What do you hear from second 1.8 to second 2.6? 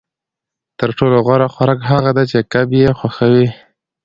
هغه دی چې